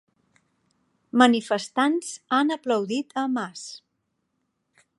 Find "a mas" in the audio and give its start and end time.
3.25-3.67